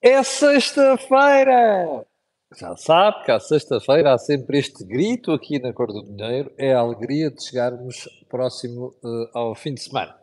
[0.00, 2.06] É sexta-feira!
[2.56, 6.72] Já sabe que à sexta-feira há sempre este grito aqui na Cor do Dinheiro, é
[6.72, 10.14] a alegria de chegarmos próximo uh, ao fim de semana.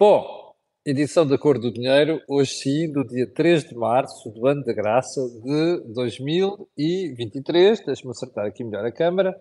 [0.00, 0.54] Bom,
[0.86, 4.72] edição da Cor do Dinheiro, hoje sim, do dia 3 de março do ano da
[4.72, 7.84] graça de 2023.
[7.84, 9.38] Deixe-me acertar aqui melhor a câmara.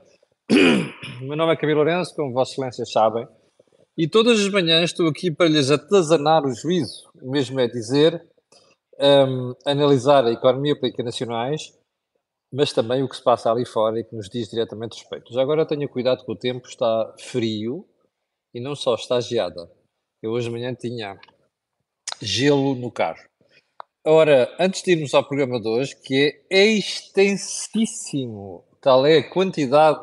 [1.21, 3.25] Meu nome é Camilo Lourenço, como Vossas Excelências sabem,
[3.97, 8.21] e todas as manhãs estou aqui para lhes atazanar o juízo, o mesmo é dizer,
[9.01, 11.73] um, analisar a economia política nacionais,
[12.53, 15.33] mas também o que se passa ali fora e que nos diz diretamente respeito.
[15.33, 17.87] Já agora tenha cuidado que o tempo está frio
[18.53, 19.69] e não só está geada.
[20.21, 21.19] Eu hoje de manhã tinha
[22.21, 23.23] gelo no carro.
[24.05, 29.99] Ora, antes de irmos ao programa de hoje, que é extensíssimo, tal é a quantidade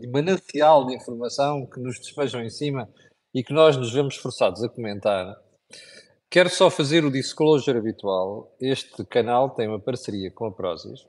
[0.00, 2.88] de, manancial de informação que nos despejam em cima
[3.34, 5.36] e que nós nos vemos forçados a comentar,
[6.30, 8.54] Quero só fazer o disclosure habitual.
[8.60, 11.06] Este canal tem uma parceria com a Prozis,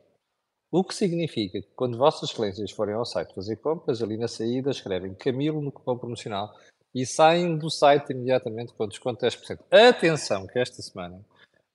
[0.71, 4.71] o que significa que quando Vossas Excelências forem ao site fazer compras, ali na saída
[4.71, 6.53] escrevem Camilo no cupom promocional
[6.95, 9.59] e saem do site imediatamente com desconto de 10%.
[9.70, 11.20] Atenção que esta semana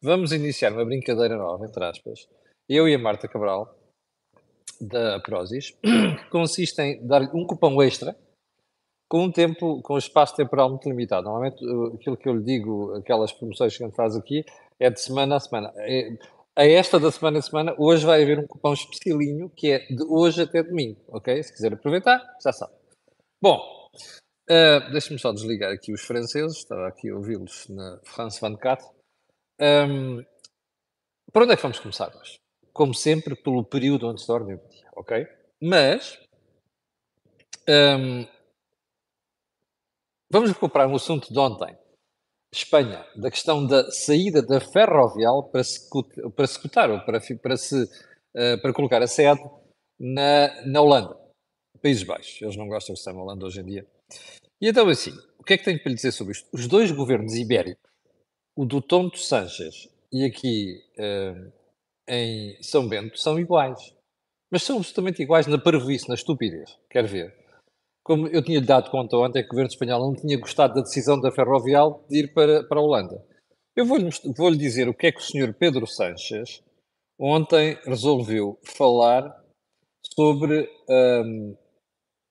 [0.01, 2.27] vamos iniciar uma brincadeira nova, entre aspas,
[2.67, 3.77] eu e a Marta Cabral,
[4.81, 8.17] da Prozis, que consiste em dar um cupom extra
[9.09, 11.25] com um tempo, com um espaço temporal muito limitado.
[11.25, 14.45] Normalmente, aquilo que eu lhe digo, aquelas promoções que a gente faz aqui,
[14.79, 15.73] é de semana a semana.
[15.77, 16.17] É,
[16.57, 20.05] a esta da semana a semana, hoje vai haver um cupom especialinho, que é de
[20.05, 21.43] hoje até domingo, ok?
[21.43, 22.73] Se quiser aproveitar, já sabe.
[23.43, 23.59] Bom,
[24.51, 28.87] uh, deixa-me só desligar aqui os franceses, estava aqui a ouvi-los na France 24.
[29.61, 30.25] Um,
[31.33, 32.37] por onde é que vamos começar hoje?
[32.73, 35.27] Como sempre, pelo período onde se dorme o dia, ok?
[35.61, 36.21] Mas,
[37.69, 38.27] um,
[40.35, 41.79] Vamos recuperar um assunto de ontem.
[42.53, 45.89] Espanha, da questão da saída da ferrovial para se,
[46.35, 49.41] para se cotar, ou para, para, se, uh, para colocar a sede
[49.97, 51.17] na, na Holanda,
[51.81, 52.43] Países Baixos.
[52.43, 53.87] Eles não gostam de estar na Holanda hoje em dia.
[54.61, 56.49] E então, assim, o que é que tenho para lhe dizer sobre isto?
[56.53, 57.89] Os dois governos ibéricos,
[58.57, 61.53] o do Tonto Sanches e aqui uh,
[62.09, 63.95] em São Bento, são iguais.
[64.51, 66.77] Mas são absolutamente iguais na parvoíce, na estupidez.
[66.91, 67.44] Quer ver?
[68.05, 71.19] Como eu tinha-lhe dado conta ontem que o governo espanhol não tinha gostado da decisão
[71.19, 73.25] da Ferrovial de ir para, para a Holanda.
[73.75, 76.63] Eu vou-lhe vou dizer o que é que o senhor Pedro Sanches
[77.19, 79.35] ontem resolveu falar
[80.15, 81.57] sobre, um,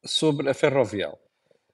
[0.05, 1.19] sobre a Ferrovial.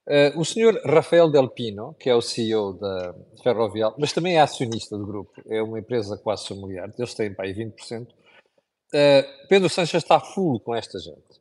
[0.08, 4.42] Uh, o senhor Rafael Del Pino, que é o CEO da Ferrovial, mas também é
[4.42, 8.08] acionista do grupo, é uma empresa quase familiar, eles têm para aí 20%.
[8.08, 11.40] Uh, Pedro Sanches está full com esta gente.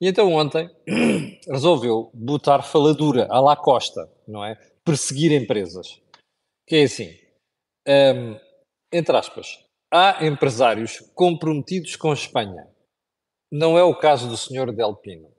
[0.00, 0.70] E então ontem
[1.48, 4.54] resolveu botar faladura à la Costa, não é?
[4.84, 6.00] Perseguir empresas.
[6.66, 7.16] Que é assim,
[7.88, 8.38] um,
[8.92, 9.58] entre aspas,
[9.92, 12.68] há empresários comprometidos com Espanha.
[13.50, 15.30] Não é o caso do senhor Del Pino.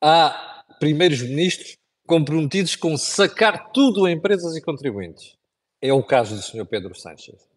[0.00, 5.36] Há primeiros ministros comprometidos com sacar tudo a empresas e contribuintes.
[5.82, 7.48] É o caso do senhor Pedro Sánchez.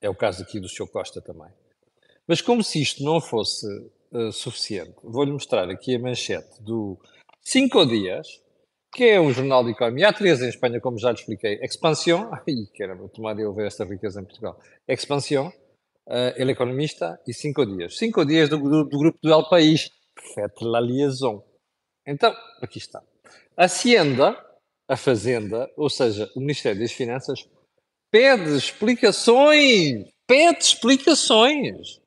[0.00, 1.50] É o caso aqui do senhor Costa também.
[2.26, 3.66] Mas como se isto não fosse
[4.12, 4.94] uh, suficiente.
[5.02, 6.98] Vou-lhe mostrar aqui a manchete do
[7.42, 8.26] Cinco Dias,
[8.92, 10.08] que é um jornal de economia.
[10.08, 11.58] Há três em Espanha, como já lhe expliquei.
[11.62, 14.58] Expansión, ai, caramba, tomar eu ver esta riqueza em Portugal.
[14.86, 15.48] Expansión,
[16.06, 17.96] uh, El Economista e Cinco Dias.
[17.96, 19.90] Cinco Dias do, do, do grupo do El País.
[20.34, 21.44] Fete la liaison.
[22.06, 23.02] Então, aqui está.
[23.56, 24.36] A Hacienda,
[24.88, 27.48] a Fazenda, ou seja, o Ministério das Finanças,
[28.10, 32.00] pede explicações, pede explicações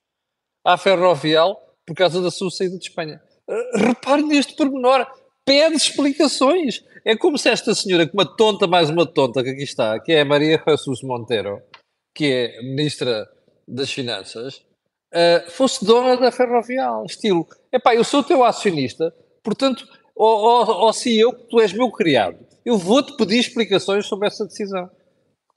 [0.66, 3.22] à Ferrovial por causa da sua saída de Espanha.
[3.47, 5.06] Uh, repare neste pormenor,
[5.46, 6.85] pede explicações.
[7.03, 10.13] É como se esta senhora, com uma tonta mais uma tonta que aqui está, que
[10.13, 11.62] é a Maria Jesus Monteiro,
[12.16, 13.28] que é Ministra
[13.68, 14.63] das Finanças,
[15.13, 17.03] uh, fosse dona da Ferrovial.
[17.06, 19.13] Estilo, epá, eu sou teu acionista,
[19.44, 19.85] portanto,
[20.16, 24.90] ó oh, CEO, tu és meu criado, eu vou-te pedir explicações sobre essa decisão.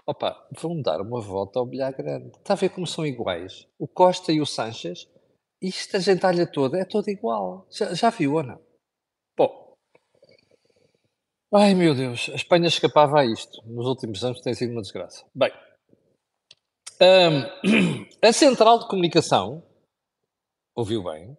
[0.04, 2.32] Opa, vão dar uma volta ao bilhar grande.
[2.36, 3.68] Está a ver como são iguais?
[3.78, 5.08] O Costa e o Sanches
[5.68, 7.66] isto, a gentalha toda, é toda igual.
[7.70, 8.60] Já, já viu ou não?
[9.36, 9.76] Bom.
[11.54, 12.28] Ai, meu Deus.
[12.30, 13.62] A Espanha escapava a isto.
[13.66, 15.24] Nos últimos anos tem sido uma desgraça.
[15.34, 15.52] Bem.
[17.00, 19.66] Um, a Central de Comunicação,
[20.74, 21.36] ouviu bem,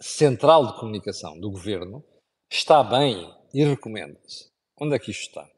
[0.00, 2.04] Central de Comunicação do Governo,
[2.50, 4.50] está bem e recomenda-se.
[4.80, 5.48] Onde é que isto está?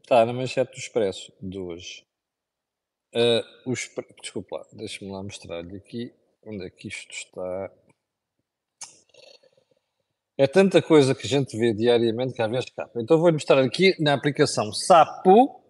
[0.00, 2.06] Está na manchete do Expresso de hoje.
[3.14, 3.74] Uh, o
[4.20, 6.14] Desculpa lá, deixa-me lá mostrar-lhe aqui
[6.44, 7.70] Onde é que isto está?
[10.36, 13.00] É tanta coisa que a gente vê diariamente que às vezes escapa.
[13.00, 15.60] Então vou mostrar aqui na aplicação Sapo.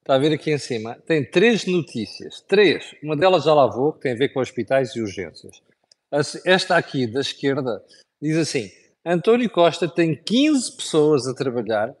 [0.00, 0.96] Está a ver aqui em cima?
[1.06, 2.40] Tem três notícias.
[2.42, 2.94] Três.
[3.02, 5.62] Uma delas já lá vou, que tem a ver com hospitais e urgências.
[6.44, 7.84] Esta aqui, da esquerda,
[8.20, 8.70] diz assim:
[9.04, 11.94] António Costa tem 15 pessoas a trabalhar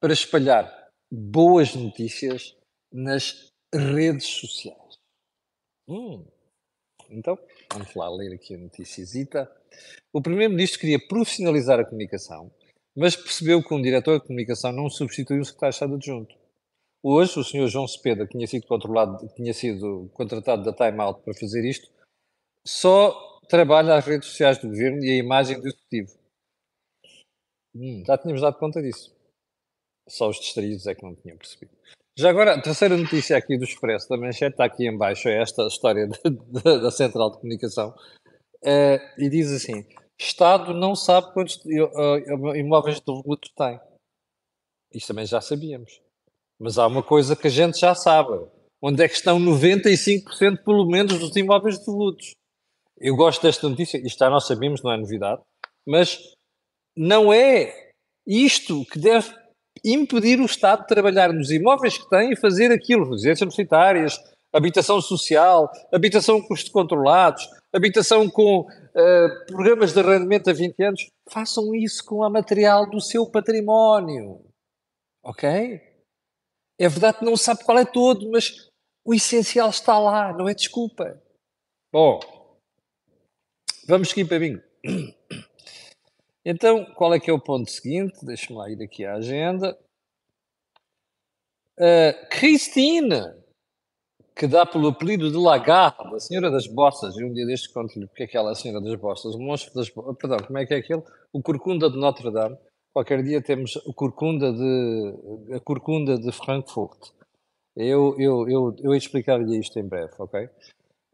[0.00, 0.72] para espalhar
[1.10, 2.56] boas notícias
[2.92, 4.98] nas redes sociais.
[5.88, 6.24] Hum.
[7.10, 7.38] Então,
[7.72, 9.50] vamos lá ler aqui a noticiazita.
[10.12, 12.50] O Primeiro-Ministro queria profissionalizar a comunicação,
[12.96, 16.34] mas percebeu que um diretor de comunicação não substitui um secretário de Estado adjunto.
[17.02, 17.68] Hoje, o Sr.
[17.68, 21.88] João Cepeda, que tinha sido controlado, tinha sido contratado da Time Out para fazer isto,
[22.66, 26.18] só trabalha as redes sociais do governo e a imagem do executivo.
[27.74, 29.14] Hum, já tínhamos dado conta disso.
[30.08, 31.76] Só os distraídos é que não tinham percebido.
[32.18, 35.42] Já agora, a terceira notícia aqui do Expresso, da Manchete, está aqui em baixo, é
[35.42, 39.86] esta história de, de, da Central de Comunicação, uh, e diz assim,
[40.18, 43.78] Estado não sabe quantos uh, imóveis de luto tem.
[44.94, 46.00] Isto também já sabíamos.
[46.58, 48.32] Mas há uma coisa que a gente já sabe.
[48.80, 52.30] Onde é que estão 95% pelo menos dos imóveis devolutos?
[52.98, 55.42] Eu gosto desta notícia, isto já nós sabemos, não é novidade,
[55.86, 56.32] mas
[56.96, 57.92] não é
[58.26, 59.34] isto que deve
[59.86, 64.18] impedir o Estado de trabalhar nos imóveis que tem e fazer aquilo, residências universitárias,
[64.52, 71.06] habitação social, habitação com custos controlados, habitação com uh, programas de arrendamento a 20 anos.
[71.30, 74.44] Façam isso com a material do seu património.
[75.22, 75.80] Ok?
[76.78, 78.70] É verdade que não sabe qual é todo, mas
[79.04, 81.22] o essencial está lá, não é desculpa.
[81.92, 82.20] Bom,
[83.86, 84.62] vamos seguir para bingo.
[86.48, 88.24] Então, qual é que é o ponto seguinte?
[88.24, 89.76] Deixa-me lá ir aqui à agenda.
[91.76, 93.34] Uh, Christine,
[94.32, 98.06] que dá pelo apelido de Lagarde, a senhora das bossas, e um dia deste conto-lhe
[98.06, 100.56] porque é que ela é a senhora das bossas, o monstro das bossas, perdão, como
[100.56, 101.02] é que é aquele?
[101.32, 102.56] O Corcunda de Notre Dame.
[102.92, 107.10] Qualquer dia temos o Corcunda de, a Corcunda de Frankfurt.
[107.74, 110.48] Eu, eu, eu, eu explicar-lhe isto em breve, ok?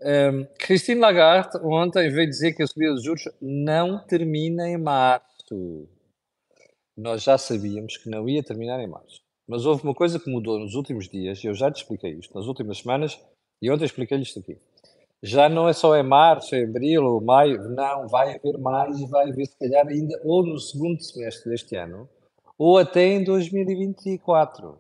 [0.05, 5.89] Um, Christine Lagarde ontem veio dizer que a subida dos juros não termina em março.
[6.97, 9.21] Nós já sabíamos que não ia terminar em março.
[9.47, 12.35] Mas houve uma coisa que mudou nos últimos dias, e eu já te expliquei isto,
[12.35, 13.21] nas últimas semanas,
[13.61, 14.59] e ontem expliquei-lhe isto aqui.
[15.23, 19.07] Já não é só em março, em abril ou maio, não, vai haver mais e
[19.07, 22.09] vai haver se calhar ainda ou no segundo semestre deste ano,
[22.59, 24.79] ou até em 2024.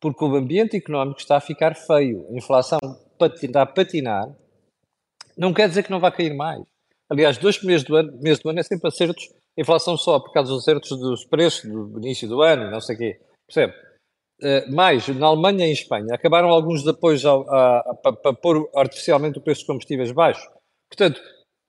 [0.00, 2.24] Porque o ambiente económico está a ficar feio.
[2.30, 2.78] A inflação
[3.24, 4.34] a patinar,
[5.36, 6.62] não quer dizer que não vai cair mais.
[7.10, 10.52] Aliás, dois primeiros do ano, meses do ano é sempre acertos, inflação só por causa
[10.52, 13.20] dos acertos dos preços do início do ano, não sei o quê.
[13.46, 13.74] Percebe?
[14.40, 19.62] Uh, mais, na Alemanha e em Espanha, acabaram alguns apoios para pôr artificialmente o preço
[19.62, 20.48] dos combustíveis baixo.
[20.88, 21.20] Portanto,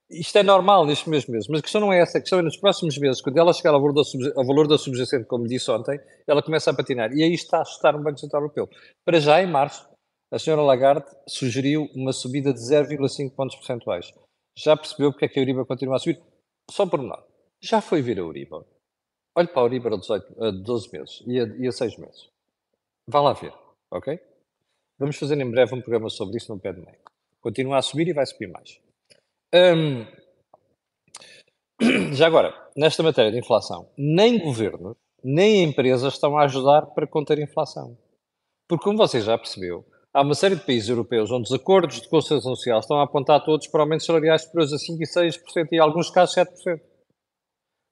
[0.09, 2.41] isto é normal nestes mesmos meses, mas a questão não é essa, a questão é
[2.41, 4.01] nos próximos meses, quando ela chegar ao valor da,
[4.35, 7.11] ao valor da subjacente, como disse ontem, ela começa a patinar.
[7.13, 8.69] E aí está a assustar o Banco Central Europeu.
[9.05, 9.87] Para já, em março,
[10.31, 14.13] a senhora Lagarde sugeriu uma subida de 0,5 pontos percentuais.
[14.55, 16.21] Já percebeu porque é que a Euribor continua a subir?
[16.69, 17.25] Só por lado.
[17.61, 18.65] Já foi ver a Euribor.
[19.35, 22.29] Olhe para a Euribor a, 18, a 12 meses e a, e a 6 meses.
[23.07, 23.53] Vá lá ver,
[23.89, 24.19] ok?
[24.99, 26.99] Vamos fazer em breve um programa sobre isso no pé de meio.
[27.41, 28.79] Continua a subir e vai subir mais.
[29.53, 30.05] Hum,
[32.13, 37.39] já agora, nesta matéria de inflação, nem governos, nem empresas estão a ajudar para conter
[37.39, 37.97] a inflação.
[38.67, 42.09] Porque, como você já percebeu, há uma série de países europeus onde os acordos de
[42.09, 45.75] conciliação social estão a apontar todos para aumentos salariais superiores a 5% e 6% e,
[45.75, 46.79] em alguns casos, 7%.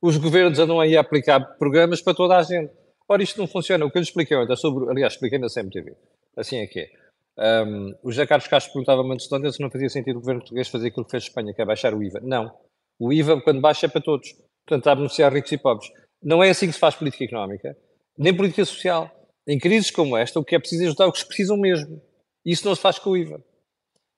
[0.02, 2.72] Os governos andam aí a aplicar programas para toda a gente.
[3.10, 3.86] Ora, isto não funciona.
[3.86, 5.96] O que eu lhe expliquei ontem sobre, aliás, expliquei na CMTV.
[6.36, 7.08] Assim é que é.
[7.40, 10.68] Um, o José Carlos Castro perguntava-me antes de se não fazia sentido o governo português
[10.68, 12.20] fazer aquilo que fez a Espanha, que é baixar o IVA.
[12.22, 12.52] Não.
[13.00, 14.32] O IVA, quando baixa, é para todos.
[14.66, 15.90] Portanto, está a beneficiar ricos e pobres.
[16.22, 17.78] Não é assim que se faz política económica,
[18.18, 19.10] nem política social.
[19.48, 22.02] Em crises como esta, o que é preciso é ajudar os que precisam mesmo.
[22.48, 23.44] Isso não se faz com o IVA.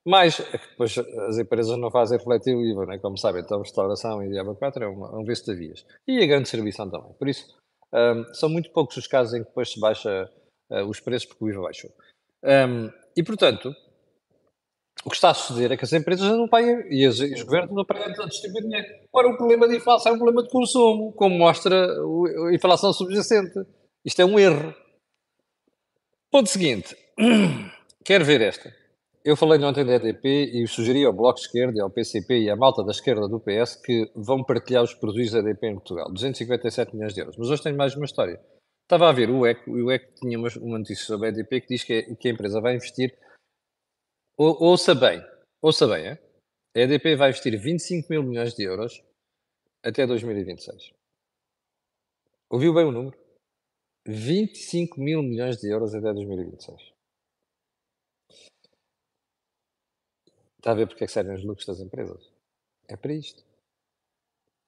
[0.05, 2.99] Mas, depois as empresas não fazem refletir o IVA, né?
[2.99, 5.83] como sabem, então restauração e IVA 4 é, uma, é um de vias.
[6.07, 7.11] E a grande distribuição também.
[7.13, 7.57] Por isso,
[7.91, 10.29] um, são muito poucos os casos em que depois se baixa
[10.71, 11.91] uh, os preços porque o IVA baixou.
[12.43, 13.75] Um, e, portanto,
[15.03, 17.41] o que está a suceder é que as empresas não pagam e, as, e os
[17.41, 18.87] governos não pagam a distribuir dinheiro.
[19.11, 23.59] Ora, o problema de inflação é um problema de consumo, como mostra a inflação subjacente.
[24.05, 24.73] Isto é um erro.
[26.31, 26.95] Ponto seguinte.
[28.03, 28.73] Quero ver esta.
[29.23, 32.49] Eu falei ontem da EDP e sugeri ao Bloco de Esquerda e ao PCP e
[32.49, 36.11] à malta da esquerda do PS que vão partilhar os produtos da EDP em Portugal.
[36.11, 37.37] 257 milhões de euros.
[37.37, 38.39] Mas hoje tenho mais uma história.
[38.83, 41.61] Estava a ver o ECO e o ECO tinha uma, uma notícia sobre a EDP
[41.61, 43.15] que diz que, é, que a empresa vai investir.
[44.37, 45.21] Ou, ouça bem,
[45.61, 46.29] ouça bem, é?
[46.75, 49.03] a EDP vai investir 25 mil milhões de euros
[49.83, 50.93] até 2026.
[52.49, 53.17] Ouviu bem o número?
[54.07, 56.98] 25 mil milhões de euros até 2026.
[60.59, 62.31] Está a ver porque é que servem os lucros das empresas?
[62.87, 63.43] É para isto.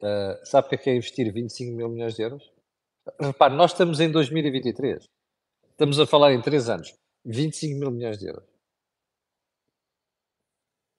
[0.02, 2.52] Uh, sabe o que é, que é investir 25 mil milhões de euros?
[3.20, 5.04] Repare, nós estamos em 2023.
[5.70, 6.94] Estamos a falar em 3 anos.
[7.26, 8.48] 25 mil milhões de euros.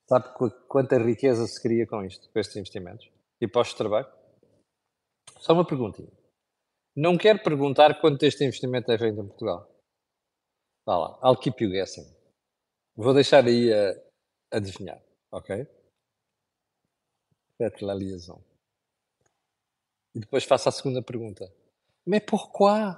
[0.08, 0.28] Sabe
[0.68, 3.10] quanta riqueza se cria com isto, com estes investimentos?
[3.40, 4.12] E postos de trabalho?
[5.38, 6.12] Só uma perguntinha.
[6.94, 9.68] Não quero perguntar quanto este investimento é feito em Portugal.
[10.84, 12.04] Vá lá, I'll keep you guessing.
[12.94, 14.11] Vou deixar aí a
[14.52, 15.66] adivinhar, ok?
[17.58, 18.42] Faites la liaison.
[20.14, 21.50] E depois faço a segunda pergunta.
[22.06, 22.96] Mais pourquoi?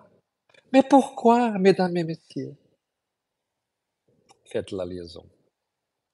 [0.73, 2.57] Mais pourquoi, mesdames et messieurs?
[4.51, 5.25] Faites la liaison.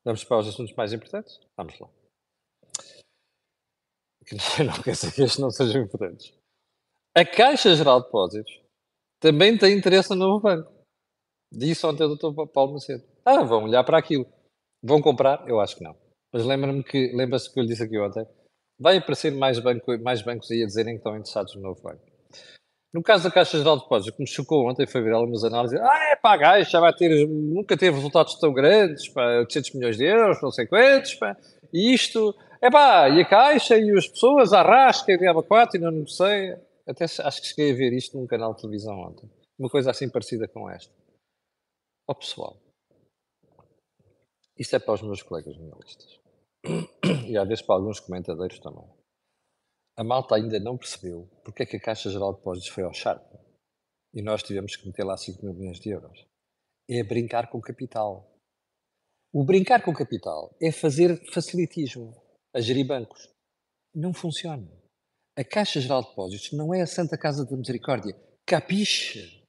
[0.04, 1.40] Vamos para os assuntos mais importantes?
[1.56, 1.88] Vamos lá.
[4.64, 6.32] Não quer dizer que estes não sejam importantes.
[7.16, 8.60] A Caixa Geral de Depósitos
[9.18, 10.72] também tem interesse no novo banco.
[11.52, 12.46] Disse ontem o Dr.
[12.52, 13.04] Paulo Macedo.
[13.24, 14.24] Ah, vão olhar para aquilo.
[14.82, 15.46] Vão comprar?
[15.48, 15.94] Eu acho que não.
[16.32, 18.26] Mas lembra-me que, lembra-se que eu lhe disse aqui ontem,
[18.78, 22.10] vai aparecer mais, banco, mais bancos aí a dizerem que estão interessados no novo banco.
[22.92, 25.44] No caso da Caixa Geral de Depósitos, o que me chocou ontem foi ver algumas
[25.44, 25.78] análises.
[25.80, 29.96] Ah, é pá, a Caixa vai ter, nunca teve resultados tão grandes, pá, 800 milhões
[29.96, 31.36] de euros, não sei quantos, pá,
[31.72, 35.78] e isto, é pá, e a Caixa e as pessoas, a Rasca e a Abacuate,
[35.78, 36.56] não, não sei.
[36.88, 39.30] Até acho que cheguei a ver isto num canal de televisão ontem.
[39.56, 40.92] Uma coisa assim parecida com esta.
[42.08, 42.56] Ó oh, pessoal,
[44.60, 46.20] isto é para os meus colegas jornalistas.
[47.26, 48.84] E às vezes para alguns comentadores também
[50.00, 52.94] a malta ainda não percebeu porque é que a Caixa Geral de Depósitos foi ao
[52.94, 53.38] charco
[54.14, 56.26] e nós tivemos que meter lá 5 mil milhões de euros.
[56.88, 58.34] É brincar com o capital.
[59.30, 62.16] O brincar com o capital é fazer facilitismo,
[62.54, 63.28] a gerir bancos.
[63.94, 64.66] Não funciona.
[65.38, 68.16] A Caixa Geral de Depósitos não é a Santa Casa da Misericórdia.
[68.46, 69.44] Capiche?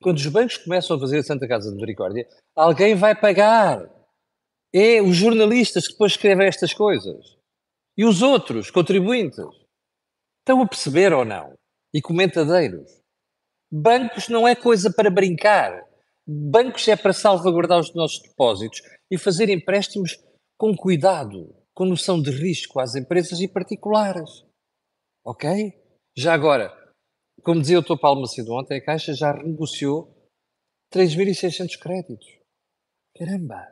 [0.00, 3.82] Quando os bancos começam a fazer a Santa Casa da Misericórdia, alguém vai pagar.
[4.74, 7.36] É os jornalistas que depois escrevem estas coisas.
[7.96, 9.44] E os outros, contribuintes.
[10.40, 11.54] Estão a perceber ou não?
[11.94, 12.90] E comentadeiros.
[13.70, 15.86] Bancos não é coisa para brincar.
[16.26, 20.18] Bancos é para salvaguardar os nossos depósitos e fazer empréstimos
[20.58, 24.44] com cuidado, com noção de risco às empresas e particulares.
[25.24, 25.72] Ok?
[26.16, 26.72] Já agora,
[27.42, 27.98] como dizia o Dr.
[28.00, 30.14] Paulo Macedo ontem, a Caixa já renegociou
[30.92, 32.28] 3.600 créditos.
[33.16, 33.71] Caramba!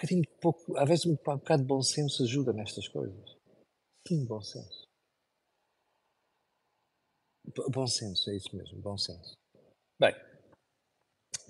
[0.00, 3.36] Bocadinho de pouco, às vezes um bocado de bom senso ajuda nestas coisas.
[4.08, 4.88] Sim, bom senso.
[7.70, 9.34] Bom senso, é isso mesmo, bom senso.
[10.00, 10.14] Bem,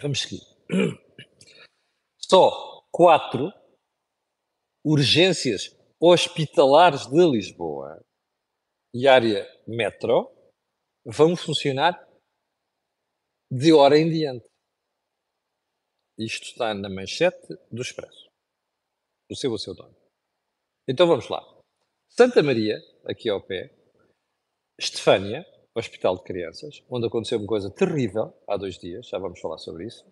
[0.00, 0.40] vamos seguir.
[2.18, 3.52] Só quatro
[4.84, 8.04] urgências hospitalares de Lisboa
[8.92, 10.28] e área metro
[11.04, 12.04] vão funcionar
[13.48, 14.48] de hora em diante.
[16.18, 18.29] Isto está na manchete do Expresso.
[19.30, 19.94] O seu, o seu dono.
[20.88, 21.40] Então vamos lá.
[22.08, 23.72] Santa Maria, aqui ao pé,
[24.76, 29.58] Estefânia, Hospital de Crianças, onde aconteceu uma coisa terrível há dois dias, já vamos falar
[29.58, 30.04] sobre isso,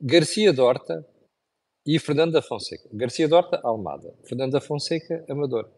[0.00, 1.04] Garcia Dorta
[1.84, 2.88] e Fernanda Fonseca.
[2.92, 4.16] Garcia Dorta, Almada.
[4.24, 5.68] Fernanda Fonseca, Amador.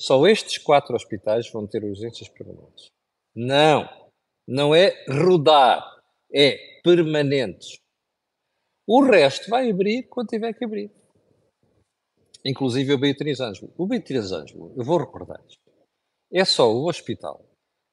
[0.00, 2.86] Só estes quatro hospitais vão ter urgências permanentes.
[3.34, 3.86] Não,
[4.48, 5.84] não é rodar,
[6.32, 7.78] é permanentes.
[8.86, 10.90] O resto vai abrir quando tiver que abrir
[12.46, 13.72] inclusive o Beatriz Ângelo.
[13.76, 15.58] O Beatriz Ângelo, eu vou recordar-lhes,
[16.32, 17.44] é só o hospital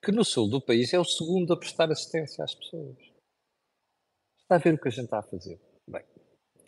[0.03, 2.97] que no sul do país é o segundo a prestar assistência às pessoas.
[4.41, 5.59] Está a ver o que a gente está a fazer?
[5.89, 6.03] Bem,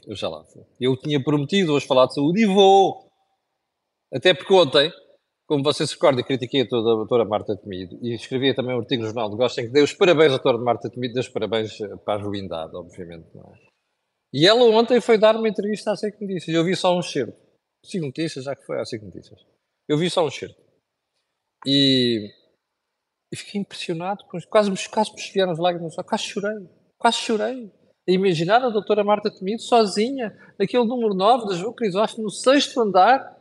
[0.08, 0.64] eu já lá fui.
[0.80, 3.10] Eu tinha prometido hoje falar de saúde e vou.
[4.14, 4.90] Até porque ontem,
[5.46, 9.10] como vocês se recordam, critiquei a doutora Marta Temido e escrevi também um artigo no
[9.10, 11.78] Jornal de Gosto em que dei os parabéns à doutora Marta Temido, dei os parabéns
[12.06, 13.28] para a ruindade, obviamente.
[13.36, 13.66] Não é?
[14.34, 16.56] E ela ontem foi dar uma entrevista à SEC Notícias.
[16.56, 17.45] Eu vi só um certo.
[17.86, 19.40] Cinco notícias, já que foi há cinco notícias.
[19.88, 20.62] Eu vi só um certo.
[21.66, 22.32] E,
[23.32, 27.72] e fiquei impressionado, com, quase, quase me vieram as lágrimas, quase chorei, quase chorei.
[28.08, 32.80] A imaginar a doutora Marta Temido sozinha, naquele número 9 da João Crisóstomo, no sexto
[32.80, 33.36] andar,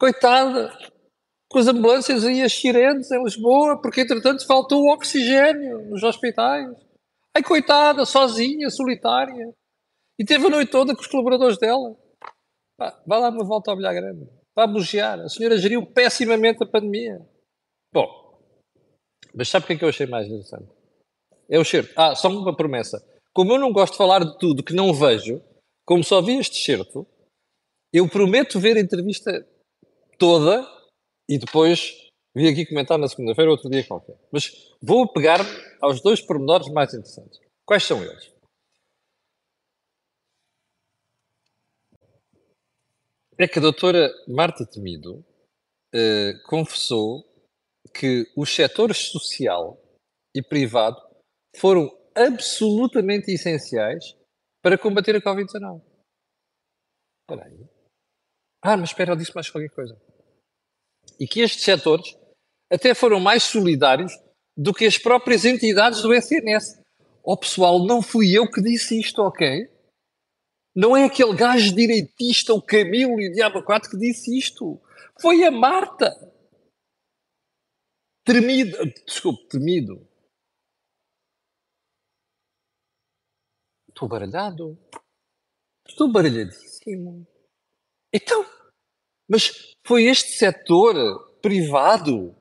[0.00, 0.72] coitada,
[1.50, 6.74] com as ambulâncias e as sirenes em Lisboa, porque entretanto faltou oxigênio nos hospitais.
[7.34, 9.52] Ai, coitada, sozinha, solitária.
[10.18, 11.96] E teve a noite toda com os colaboradores dela.
[12.82, 14.28] Vá, vá lá uma volta ao bilhar grande.
[14.56, 15.20] Vá bugear.
[15.20, 17.24] A senhora geriu pessimamente a pandemia.
[17.92, 18.40] Bom,
[19.34, 20.68] mas sabe o que é que eu achei mais interessante?
[21.48, 21.92] É o certo.
[21.96, 23.04] Ah, só uma promessa.
[23.32, 25.40] Como eu não gosto de falar de tudo que não vejo,
[25.86, 27.06] como só vi este certo,
[27.92, 29.46] eu prometo ver a entrevista
[30.18, 30.66] toda
[31.28, 32.02] e depois
[32.34, 34.16] Vi aqui comentar na segunda-feira, outro dia qualquer.
[34.32, 35.50] Mas vou pegar-me
[35.82, 37.38] aos dois pormenores mais interessantes.
[37.66, 38.31] Quais são eles?
[43.38, 45.24] É que a doutora Marta Temido
[45.94, 47.24] eh, confessou
[47.94, 49.78] que os setores social
[50.34, 50.96] e privado
[51.56, 54.16] foram absolutamente essenciais
[54.62, 55.82] para combater a Covid-19.
[57.22, 57.68] Espera aí.
[58.62, 60.00] Ah, mas espera, eu disse mais qualquer coisa.
[61.18, 62.16] E que estes setores
[62.70, 64.12] até foram mais solidários
[64.56, 66.80] do que as próprias entidades do SNS.
[67.24, 69.68] Ó oh, pessoal, não fui eu que disse isto, ok?
[70.74, 74.80] Não é aquele gajo direitista, o Camilo e o Diabo 4 que disse isto.
[75.20, 76.10] Foi a Marta.
[78.24, 80.08] Tremido, desculpe, temido.
[83.88, 84.78] Estou baralhado.
[85.86, 87.26] Estou baralhadíssimo.
[88.12, 88.44] Então,
[89.28, 92.36] mas foi este setor privado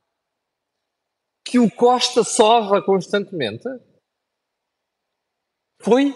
[1.45, 3.67] que o Costa sova constantemente?
[5.81, 6.13] Foi?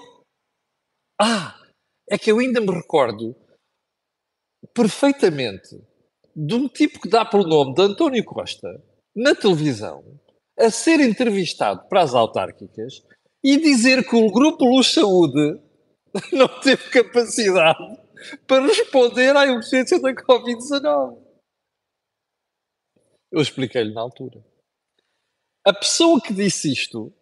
[1.19, 1.64] Ah,
[2.09, 3.35] é que eu ainda me recordo
[4.73, 5.81] perfeitamente
[6.35, 8.83] de um tipo que dá pelo nome de António Costa
[9.15, 10.03] na televisão
[10.57, 13.03] a ser entrevistado para as autárquicas
[13.43, 15.59] e dizer que o Grupo Luz Saúde
[16.31, 17.99] não teve capacidade
[18.47, 21.23] para responder à emergência da Covid-19.
[23.31, 24.43] Eu expliquei-lhe na altura.
[25.65, 27.13] A pessoa que disse isto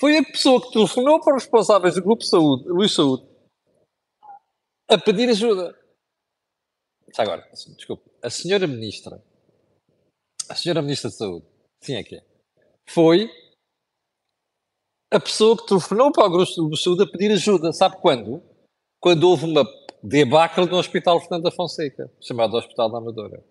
[0.00, 3.33] foi a pessoa que telefonou para os responsáveis do Grupo Saúde, Luz Saúde
[4.88, 5.78] a pedir ajuda.
[7.16, 9.22] Agora, desculpe, a senhora ministra,
[10.48, 11.46] a senhora ministra de Saúde,
[11.80, 12.24] sim é que é,
[12.88, 13.30] foi
[15.12, 17.72] a pessoa que telefonou para o Grupo de Saúde a pedir ajuda.
[17.72, 18.42] Sabe quando?
[19.00, 19.64] Quando houve uma
[20.02, 23.44] debacle no Hospital Fernando da Fonseca, chamado Hospital da Amadora.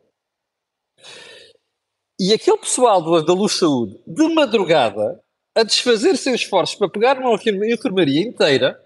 [2.19, 5.23] E aquele pessoal da Luz Saúde, de madrugada,
[5.55, 8.82] a desfazer seus esforços para pegar uma enfermaria inteira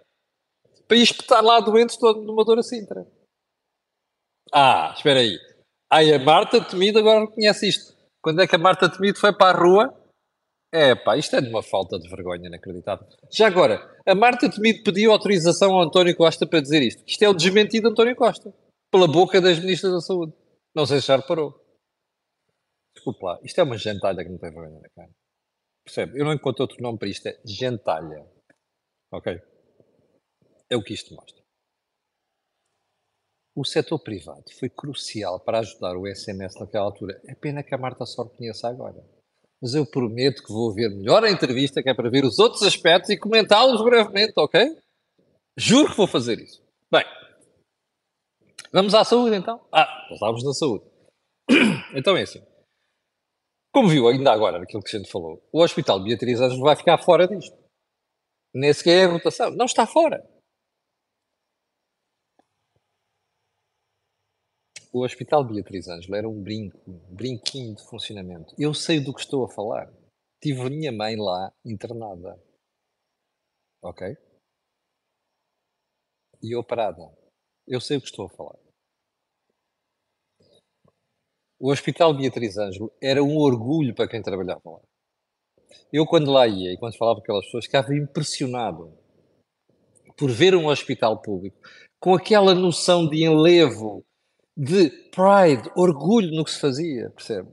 [0.87, 3.05] para ir espetar lá doentes numa Dora Sintra.
[4.53, 5.37] Ah, espera aí.
[5.91, 7.95] Ai, a Marta Temido agora reconhece isto.
[8.21, 10.03] Quando é que a Marta Temido foi para a rua?
[10.71, 13.07] É pá, isto é de uma falta de vergonha inacreditável.
[13.31, 17.03] Já agora, a Marta Temido pediu autorização ao António Costa para dizer isto.
[17.07, 18.53] Isto é o desmentido de António Costa.
[18.91, 20.33] Pela boca das ministras da Saúde.
[20.75, 21.53] Não sei se já reparou.
[22.95, 25.09] Desculpe lá, isto é uma gentalha que não tem vergonha na cara.
[25.85, 26.19] Percebe?
[26.19, 28.25] Eu não encontro outro nome para isto, é gentalha.
[29.11, 29.41] Ok?
[30.69, 31.37] É o que isto mostra.
[33.55, 37.19] O setor privado foi crucial para ajudar o SNS naquela altura.
[37.25, 39.03] É pena que a Marta só reconheça agora.
[39.59, 42.61] Mas eu prometo que vou ver melhor a entrevista, que é para ver os outros
[42.61, 44.77] aspectos e comentá-los brevemente, ok?
[45.57, 46.63] Juro que vou fazer isso.
[46.91, 47.03] Bem,
[48.71, 49.59] vamos à saúde então.
[49.73, 50.85] Ah, já estávamos na saúde.
[51.95, 52.45] Então é assim.
[53.73, 56.97] Como viu ainda agora naquilo que a gente falou, o Hospital Beatriz Anjos vai ficar
[56.99, 57.57] fora disto.
[58.53, 59.51] Nem sequer é a rotação.
[59.51, 60.23] Não está fora.
[64.97, 68.55] O Hospital Beatriz Ângela era um brinco, um brinquinho de funcionamento.
[68.57, 69.93] Eu sei do que estou a falar.
[70.41, 72.43] Tive a minha mãe lá internada.
[73.83, 74.17] Ok?
[76.41, 77.15] E operada.
[77.67, 78.57] Eu sei o que estou a falar.
[81.59, 84.81] O Hospital Beatriz Ângelo era um orgulho para quem trabalhava lá.
[85.93, 88.97] Eu, quando lá ia e quando falava com aquelas pessoas, ficava impressionado
[90.17, 91.59] por ver um hospital público
[91.99, 94.03] com aquela noção de enlevo
[94.57, 97.51] de pride, orgulho no que se fazia, percebe?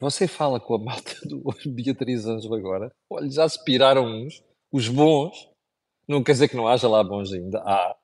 [0.00, 4.88] Você fala com a malta do Beatriz Ângelo agora, olha, já se piraram uns, os
[4.88, 5.48] bons,
[6.08, 7.96] não quer dizer que não haja lá bons ainda, há.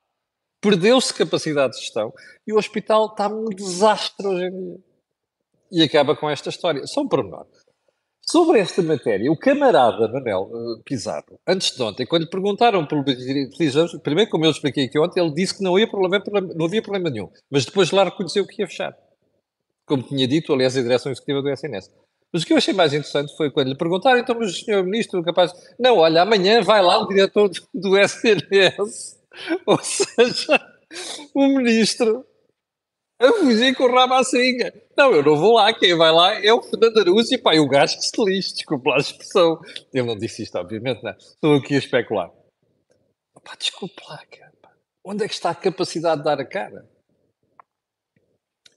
[0.61, 2.13] Perdeu-se capacidade de gestão
[2.47, 4.79] e o hospital está um desastre hoje em dia.
[5.71, 6.85] E acaba com esta história.
[6.85, 7.47] Só um pormenor.
[8.29, 13.03] Sobre esta matéria, o camarada Manuel uh, Pizarro, antes de ontem, quando lhe perguntaram pelo
[13.03, 16.23] Beatriz primeiro, como eu expliquei aqui ontem, ele disse que não, ia problema,
[16.55, 18.95] não havia problema nenhum, mas depois lá reconheceu que ia fechar.
[19.85, 21.89] Como tinha dito, aliás, a direção executiva do SNS.
[22.31, 24.83] Mas o que eu achei mais interessante foi quando lhe perguntaram, então, mas o senhor
[24.85, 25.51] ministro, capaz.
[25.77, 29.19] Não, olha, amanhã vai lá o diretor do, do SNS.
[29.65, 30.61] Ou seja,
[31.33, 32.25] o ministro
[33.19, 34.21] a fugir com o rabo à.
[35.01, 37.67] Não, eu não vou lá, quem vai lá é o Fernando Araújo e pá, o
[37.67, 39.59] gajo que se lixe, desculpa a expressão.
[39.91, 41.09] Ele não disse isto, obviamente, não.
[41.13, 42.31] Estou aqui a especular.
[43.43, 44.53] Pá, desculpa lá, cara.
[45.03, 46.87] Onde é que está a capacidade de dar a cara?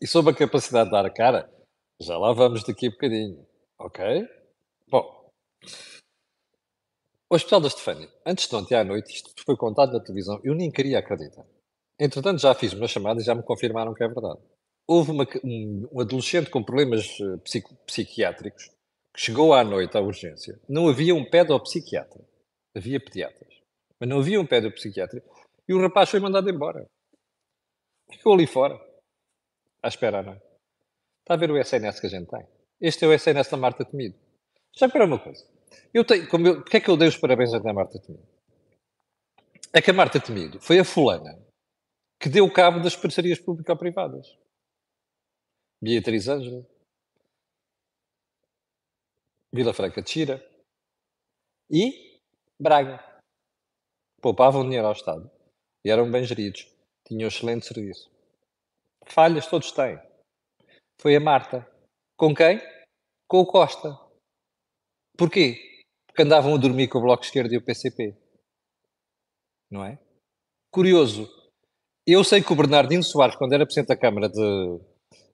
[0.01, 1.53] E sobre a capacidade de dar a cara,
[2.01, 3.47] já lá vamos daqui a bocadinho,
[3.79, 4.27] ok?
[4.89, 5.31] Bom,
[7.31, 10.55] o Hospital da Estefânia, antes de ontem à noite, isto foi contado na televisão, eu
[10.55, 11.45] nem queria acreditar.
[12.01, 14.41] Entretanto, já fiz uma chamada e já me confirmaram que é verdade.
[14.87, 18.71] Houve uma, um, um, adolescente com problemas uh, psico, psiquiátricos
[19.13, 20.61] que chegou à noite à urgência.
[20.69, 22.23] Não havia um pedopsiquiatra.
[22.77, 23.55] Havia pediatras.
[24.01, 25.23] Mas não havia um pedopsiquiatra.
[25.69, 26.87] E o rapaz foi mandado embora.
[28.11, 28.79] Ficou ali fora.
[29.83, 30.37] À espera, não é?
[31.25, 32.47] Está a ver o SNS que a gente tem?
[32.81, 34.17] Este é o SNS da Marta Temido.
[34.77, 35.47] Já para uma coisa.
[35.93, 38.27] Eu tenho, como eu, porque é que eu dei os parabéns à Marta Temido?
[39.73, 41.39] É que a Marta Temido foi a fulana
[42.21, 44.37] que deu cabo das parcerias público-privadas.
[45.83, 46.67] Beatriz Ângelo,
[49.55, 50.51] Vila Franca de Xira
[51.71, 52.21] e
[52.59, 52.99] Braga.
[54.21, 55.31] Poupavam dinheiro ao Estado
[55.85, 56.67] e eram bem geridos.
[57.07, 58.11] Tinham excelente serviço.
[59.07, 59.97] Falhas todos têm.
[61.01, 61.71] Foi a Marta.
[62.17, 62.59] Com quem?
[63.29, 63.97] Com o Costa.
[65.17, 65.83] Porquê?
[66.07, 68.17] Porque andavam a dormir com o Bloco Esquerdo e o PCP.
[69.71, 69.99] Não é?
[70.73, 71.29] Curioso.
[72.07, 74.81] Eu sei que o Bernardino Soares, quando era Presidente da Câmara de,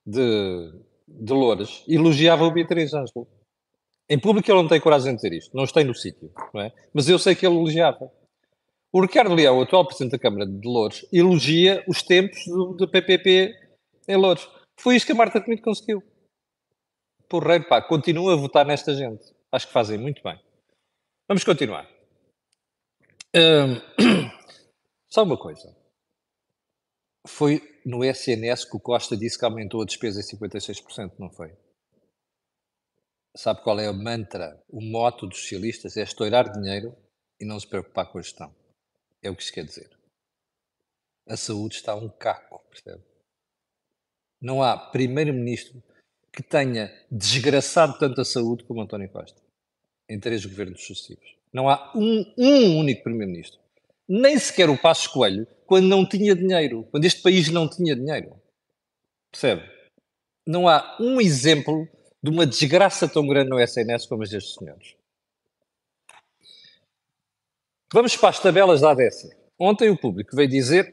[0.06, 0.72] de,
[1.06, 3.26] de Loures, elogiava o Beatriz Ângelo.
[4.08, 5.56] Em público ele não tem coragem de dizer isto.
[5.56, 6.32] Não está no sítio.
[6.52, 6.72] Não é?
[6.92, 8.10] Mas eu sei que ele elogiava.
[8.92, 12.88] O Ricardo Leão, o atual Presidente da Câmara de Louros, elogia os tempos do, do
[12.88, 13.54] PPP
[14.08, 14.50] em Louros.
[14.80, 16.02] Foi isto que a Marta Temido conseguiu.
[17.28, 19.24] Porreiro, pá, continua a votar nesta gente.
[19.52, 20.40] Acho que fazem muito bem.
[21.28, 21.88] Vamos continuar.
[23.32, 23.80] Hum,
[25.08, 25.79] só uma coisa.
[27.26, 31.54] Foi no SNS que o Costa disse que aumentou a despesa em 56%, não foi?
[33.36, 35.96] Sabe qual é o mantra, o moto dos socialistas?
[35.96, 36.96] É estourar dinheiro
[37.38, 38.54] e não se preocupar com a gestão.
[39.22, 39.90] É o que isto quer dizer.
[41.28, 43.02] A saúde está um caco, percebe?
[44.40, 45.82] Não há primeiro-ministro
[46.32, 49.40] que tenha desgraçado tanto a saúde como António Costa,
[50.08, 51.36] em três governos sucessivos.
[51.52, 53.60] Não há um, um único primeiro-ministro.
[54.12, 58.34] Nem sequer o Passo Coelho, quando não tinha dinheiro, quando este país não tinha dinheiro.
[59.30, 59.62] Percebe?
[60.44, 61.88] Não há um exemplo
[62.20, 64.96] de uma desgraça tão grande no SNS como as destes senhores.
[67.92, 69.30] Vamos para as tabelas da ADS.
[69.56, 70.92] Ontem o público veio dizer,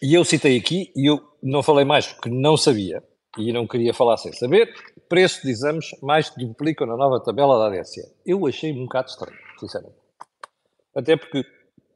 [0.00, 3.04] e eu citei aqui, e eu não falei mais porque não sabia,
[3.36, 4.74] e não queria falar sem saber,
[5.10, 8.00] preço de exames mais que duplicam na nova tabela da ADSE.
[8.24, 9.98] Eu achei um bocado estranho, sinceramente.
[10.94, 11.44] Até porque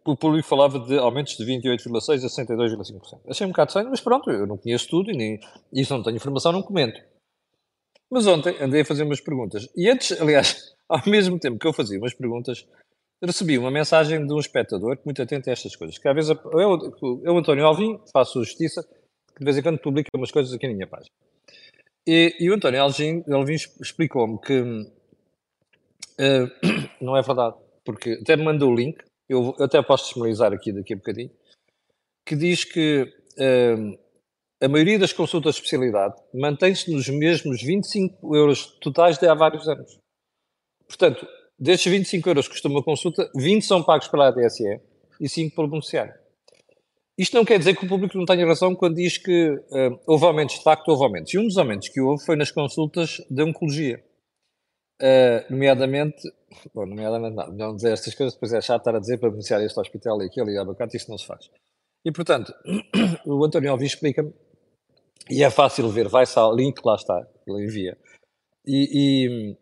[0.05, 3.21] o público falava de aumentos de 28,6% a 62,5%.
[3.29, 5.41] Achei um bocado estranho, mas pronto, eu não conheço tudo e nem,
[5.91, 7.01] não tenho informação, não comento.
[8.11, 9.69] Mas ontem andei a fazer umas perguntas.
[9.77, 12.67] E antes, aliás, ao mesmo tempo que eu fazia umas perguntas,
[13.23, 15.99] recebi uma mensagem de um espectador muito atento a estas coisas.
[15.99, 20.09] Que às vezes eu, eu António Alvim, faço justiça, que de vez em quando publica
[20.15, 21.11] umas coisas aqui na minha página.
[22.07, 24.91] E, e o António Alvim, Alvim explicou-me que uh,
[27.01, 28.99] não é verdade, porque até me mandou o link,
[29.31, 31.31] eu, eu, até posso disponibilizar aqui daqui a bocadinho,
[32.27, 33.99] que diz que uh,
[34.61, 39.67] a maioria das consultas de especialidade mantém-se nos mesmos 25 euros totais de há vários
[39.69, 39.99] anos.
[40.87, 41.27] Portanto,
[41.61, 44.81] Destes 25 euros que custa uma consulta, 20 são pagos pela ADSE
[45.21, 46.15] e 5 pelo beneficiário.
[47.19, 50.25] Isto não quer dizer que o público não tenha razão quando diz que uh, houve
[50.25, 51.35] aumentos, de facto houve aumentos.
[51.35, 54.03] E um dos aumentos que houve foi nas consultas de oncologia.
[55.01, 56.23] Uh, nomeadamente,
[56.75, 59.63] bom, nomeadamente não, não dizer estas coisas, depois é chato estar a dizer para beneficiar
[59.63, 61.51] este hospital e aquele e abacate, isso não se faz.
[62.05, 62.53] E portanto,
[63.27, 64.33] o António Alves explica-me,
[65.31, 67.97] e é fácil ver, vai-se ao link, lá está, ele envia.
[68.67, 69.57] E, e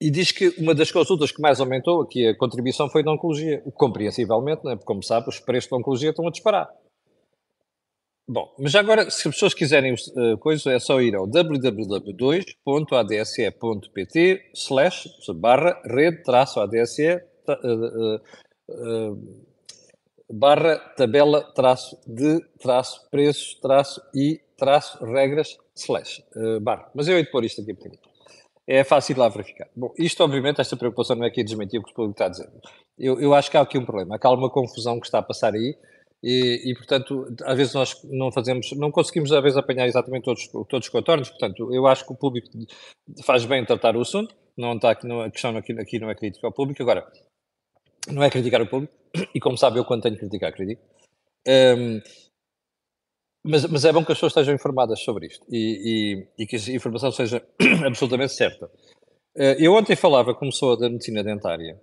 [0.00, 3.62] e diz que uma das consultas que mais aumentou aqui a contribuição foi da oncologia,
[3.74, 4.76] compreensivelmente, né?
[4.76, 6.68] porque como sabe, os preços da oncologia estão a disparar.
[8.28, 12.50] Bom, mas agora, se as pessoas quiserem uh, coisa, é só ir ao www.adse.pt
[14.52, 18.16] slash barra rede traço adse uh,
[18.68, 19.16] uh,
[20.28, 26.24] barra tabela traço de traço preços traço e traço regras slash
[26.62, 26.90] barra.
[26.96, 28.00] Mas eu hei de pôr isto aqui um bocadinho
[28.66, 29.68] é fácil lá verificar.
[29.76, 32.28] Bom, isto obviamente, esta preocupação não é aqui desmentir o que o público está a
[32.28, 32.50] dizer.
[32.98, 35.54] Eu, eu acho que há aqui um problema, há uma confusão que está a passar
[35.54, 35.76] aí
[36.28, 40.48] e, e, portanto, às vezes nós não fazemos, não conseguimos às vezes apanhar exatamente todos,
[40.48, 42.48] todos os contornos, portanto, eu acho que o público
[43.22, 46.10] faz bem em tratar o assunto, não está aqui, não, a questão aqui, aqui não
[46.10, 47.06] é crítica ao público, agora,
[48.10, 48.92] não é criticar o público,
[49.32, 50.82] e como sabe eu quando tenho que criticar, critico,
[51.46, 52.00] um,
[53.48, 55.46] mas, mas, é bom que as pessoas estejam informadas sobre isto.
[55.48, 57.40] E, e, e que a informação seja
[57.86, 58.68] absolutamente certa.
[59.36, 61.80] Eh, eu ontem falava com uma pessoa da medicina dentária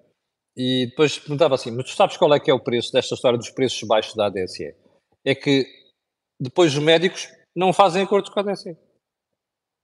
[0.56, 3.38] e depois perguntava assim: Mas tu sabes qual é que é o preço desta história
[3.38, 4.76] dos preços baixos da ADSE?
[5.26, 5.66] É que
[6.40, 8.78] depois os médicos não fazem acordos com a ADSE.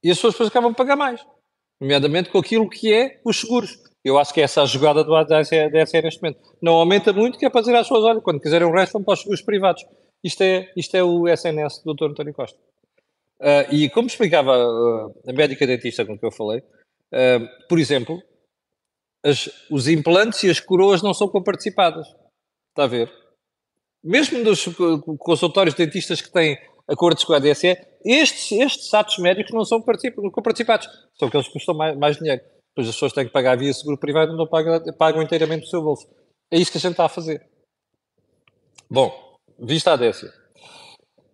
[0.02, 1.24] E as pessoas depois acabam de pagar mais,
[1.80, 3.78] nomeadamente com aquilo que é os seguros.
[4.02, 5.68] Eu acho que é essa a jogada do ADSE,
[6.02, 6.40] neste momento.
[6.62, 9.04] Não aumenta muito, que é para dizer às pessoas: olha, quando quiserem o resto, vão
[9.04, 9.84] para os seguros privados.
[10.22, 12.10] Isto é, isto é o SNS do Dr.
[12.10, 12.58] António Costa.
[13.40, 18.22] Uh, e como explicava uh, a médica dentista com que eu falei, uh, por exemplo,
[19.24, 22.06] as, os implantes e as coroas não são comparticipadas.
[22.70, 23.12] Está a ver?
[24.02, 24.66] Mesmo dos
[25.18, 29.82] consultórios dentistas que têm acordos com a ADSE, estes, estes atos médicos não são
[30.32, 30.88] comparticipados.
[31.18, 32.40] São aqueles que custam mais, mais dinheiro.
[32.70, 35.82] Depois as pessoas têm que pagar via seguro privado não pagam, pagam inteiramente o seu
[35.82, 36.08] bolso.
[36.50, 37.46] É isso que a gente está a fazer.
[38.88, 40.30] Bom, vista a ADSE.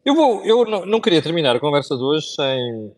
[0.04, 2.94] Eu, vou, eu não, não, queria terminar a conversa de hoje sem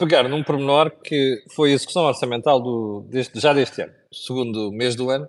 [0.00, 4.96] pegar num pormenor que foi a execução orçamental do, deste, já deste ano, segundo mês
[4.96, 5.28] do ano.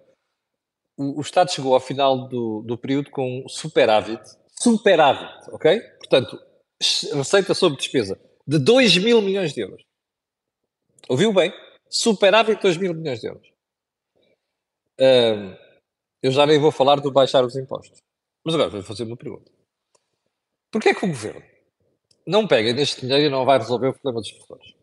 [0.98, 4.22] O, o Estado chegou ao final do, do período com superávit,
[4.58, 5.80] superávit, ok?
[5.98, 6.40] Portanto,
[7.14, 9.84] receita sobre despesa de 2 mil milhões de euros.
[11.10, 11.54] Ouviu bem?
[11.90, 13.48] Superávit de 2 mil milhões de euros.
[16.24, 18.00] eu já nem vou falar do baixar os impostos.
[18.46, 19.52] Mas agora vou fazer uma pergunta.
[20.72, 21.51] Porquê é que o governo
[22.26, 24.74] não pega neste dinheiro e não vai resolver o problema dos professores?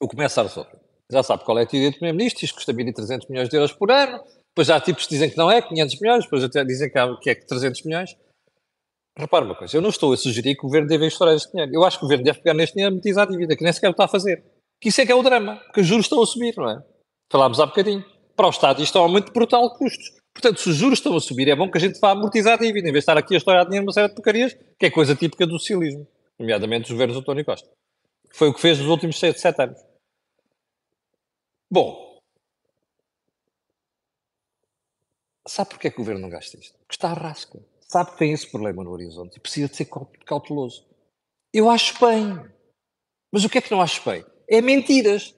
[0.00, 0.78] O começa a resolver.
[1.10, 3.90] Já sabe qual é a teoria do Primeiro-Ministro, isto custa 1.300 milhões de euros por
[3.90, 6.98] ano, depois há tipos que dizem que não é, 500 milhões, depois até dizem que,
[6.98, 8.16] há, que é 300 milhões.
[9.18, 11.72] Repare uma coisa, eu não estou a sugerir que o governo deve estourar este dinheiro.
[11.74, 13.72] Eu acho que o governo deve pegar neste dinheiro e amortizar a dívida, que nem
[13.72, 14.44] sequer está a fazer.
[14.80, 16.82] Que isso é que é o drama, porque os juros estão a subir, não é?
[17.30, 18.04] Falámos há bocadinho.
[18.34, 20.19] Para o Estado isto é um aumento brutal de custos.
[20.40, 22.56] Portanto, se os juros estão a subir, é bom que a gente vá amortizar a
[22.56, 24.90] dívida, em vez de estar aqui a estourar dinheiro numa série de porcarias, que é
[24.90, 27.68] coisa típica do socialismo, nomeadamente dos governos do António Costa.
[28.32, 29.78] Foi o que fez nos últimos sete, sete anos.
[31.70, 32.18] Bom,
[35.46, 36.72] sabe porquê que o governo não gasta isto?
[36.78, 37.60] Porque está a rasca.
[37.86, 39.90] Sabe que tem esse problema no horizonte e precisa de ser
[40.24, 40.86] cauteloso.
[41.52, 42.50] Eu acho bem.
[43.30, 44.24] Mas o que é que não acho bem?
[44.48, 45.34] É mentiras.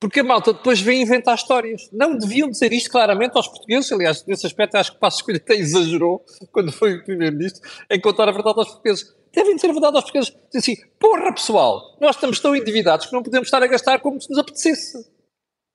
[0.00, 1.90] Porque a malta depois vem inventar histórias.
[1.92, 3.92] Não deviam dizer isto claramente aos portugueses.
[3.92, 8.00] Aliás, nesse aspecto, acho que o Passo Escolha até exagerou quando foi o primeiro-ministro em
[8.00, 9.14] contar a verdade aos portugueses.
[9.32, 10.34] Devem dizer a verdade aos portugueses.
[10.50, 14.18] Dizer assim, porra pessoal, nós estamos tão endividados que não podemos estar a gastar como
[14.18, 15.06] se nos apetecesse.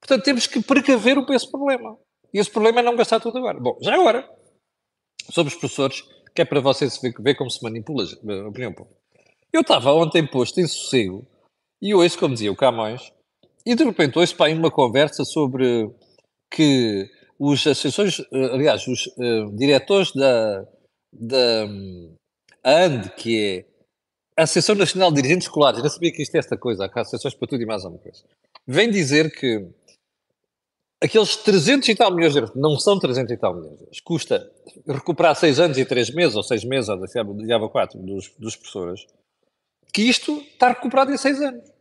[0.01, 1.95] Portanto, temos que precaver esse problema.
[2.33, 3.59] E esse problema é não gastar tudo agora.
[3.59, 4.27] Bom, já agora,
[5.29, 8.99] sobre os professores, que é para vocês ver como se manipula a opinião pública.
[9.53, 11.25] Eu estava ontem posto em sossego
[11.81, 13.13] e hoje, como dizia o Camões,
[13.65, 15.89] e de repente ouço para aí uma conversa sobre
[16.51, 20.65] que os assessores, eh, aliás, os uh, diretores da,
[21.12, 22.15] da um,
[22.63, 23.65] AND, que é
[24.38, 27.34] a Associação Nacional de Dirigentes Escolares, não sabia que isto é esta coisa, há associações
[27.34, 28.23] para tudo e mais alguma coisa,
[28.65, 29.67] vem dizer que
[31.01, 33.99] aqueles 300 e tal milhões de euros, não são 300 e tal milhões de euros,
[33.99, 34.51] custa
[34.88, 36.97] recuperar 6 anos e 3 meses, ou 6 meses, ou
[37.38, 39.06] diabo 4, dos, dos professores,
[39.93, 41.74] que isto está recuperado em 6 anos.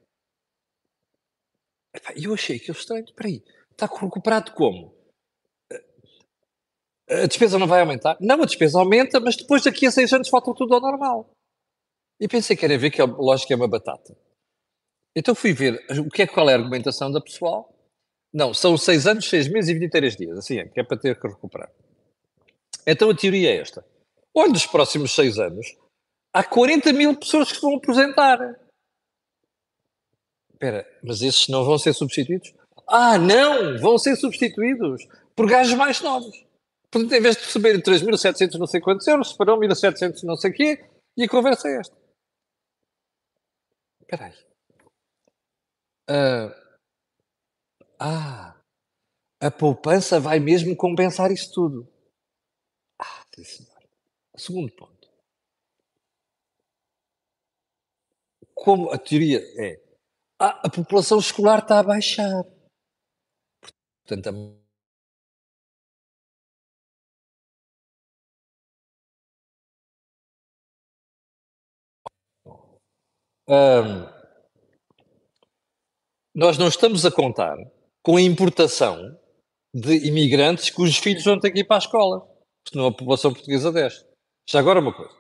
[2.17, 3.05] E eu achei aquilo estranho.
[3.05, 4.95] Espera aí, está recuperado como?
[7.09, 8.17] A despesa não vai aumentar?
[8.21, 11.31] Não, a despesa aumenta, mas depois daqui a seis anos volta tudo ao normal.
[12.19, 14.17] E pensei que era ver que a lógica é uma batata.
[15.15, 17.73] Então fui ver o que é, qual é a argumentação da pessoal.
[18.33, 20.39] Não, são seis anos, seis meses e 23 dias.
[20.39, 21.71] Assim é, que é para ter que recuperar.
[22.87, 23.85] Então a teoria é esta.
[24.35, 25.77] Olha, nos próximos seis anos,
[26.33, 28.39] há 40 mil pessoas que se vão aposentar.
[30.55, 32.55] Espera, mas esses não vão ser substituídos?
[32.87, 33.79] Ah, não!
[33.79, 36.45] Vão ser substituídos por gajos mais novos.
[36.91, 40.89] Portanto, em vez de receberem 3.700 não sei quantos euros, receberão 1.700 não sei quê,
[41.17, 41.97] e a conversa é esta.
[44.01, 44.45] Espera aí.
[46.09, 46.55] Uh,
[47.99, 48.57] ah,
[49.41, 51.89] a poupança vai mesmo compensar isso tudo.
[53.01, 53.83] Ah, sim senhor.
[54.37, 55.09] Segundo ponto.
[58.55, 59.84] Como a teoria é
[60.39, 62.45] ah, a população escolar está a baixar.
[64.07, 64.65] Portanto, a
[73.47, 74.09] Um,
[76.35, 77.57] nós não estamos a contar
[78.03, 79.19] com a importação
[79.75, 82.27] de imigrantes cujos filhos vão ter que ir para a escola,
[82.67, 84.07] senão a população portuguesa desce.
[84.49, 85.15] Já agora uma coisa.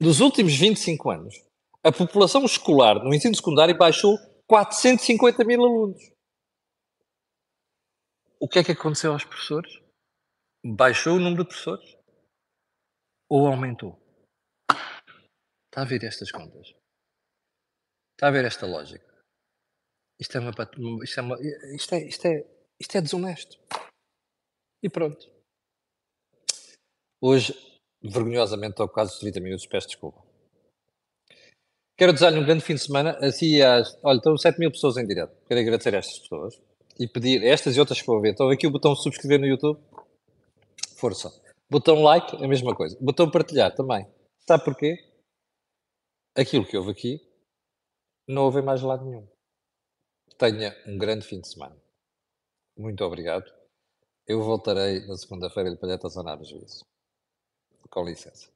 [0.00, 1.34] Nos últimos 25 anos,
[1.84, 6.00] a população escolar no ensino secundário baixou 450 mil alunos.
[8.38, 9.80] O que é que aconteceu aos professores?
[10.64, 11.96] Baixou o número de professores?
[13.28, 13.98] Ou aumentou?
[15.66, 16.74] Está a ver estas contas?
[18.12, 19.08] Está a ver esta lógica?
[20.20, 20.50] Isto é, uma,
[21.02, 21.36] isto é, uma,
[21.74, 22.46] isto é, isto é,
[22.78, 23.58] isto é desonesto.
[24.82, 25.30] E pronto.
[27.22, 27.54] Hoje,
[28.02, 30.29] vergonhosamente, estou quase 30 minutos, peço desculpa.
[32.00, 33.18] Quero desejar-lhe um grande fim de semana.
[33.20, 35.36] Assim, às, olha, estão 7 mil pessoas em direto.
[35.46, 36.58] Quero agradecer a estas pessoas
[36.98, 38.30] e pedir, estas e outras que vão ver.
[38.30, 39.78] Estão aqui o botão subscrever no YouTube.
[40.96, 41.30] Força.
[41.68, 42.96] Botão like, a mesma coisa.
[43.02, 44.06] Botão partilhar também.
[44.48, 44.96] Sabe porquê?
[46.34, 47.20] aquilo que houve aqui,
[48.26, 49.28] não houve mais lado nenhum.
[50.38, 51.76] Tenha um grande fim de semana.
[52.78, 53.44] Muito obrigado.
[54.26, 56.82] Eu voltarei na segunda-feira de palhetas a dar juízo.
[57.90, 58.50] Com licença.